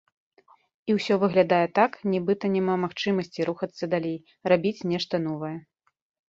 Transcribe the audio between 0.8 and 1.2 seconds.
І ўсё